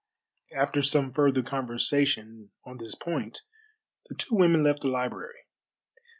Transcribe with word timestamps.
After 0.55 0.81
some 0.81 1.13
further 1.13 1.43
conversation 1.43 2.49
on 2.65 2.77
this 2.77 2.95
point 2.95 3.43
the 4.09 4.15
two 4.15 4.33
women 4.33 4.63
left 4.63 4.81
the 4.81 4.87
library. 4.87 5.45